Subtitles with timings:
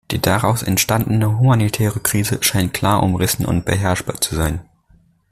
[0.09, 4.61] Die daraus entstandene humanitäre Krise scheint klar umrissen und beherrschbar zu sein.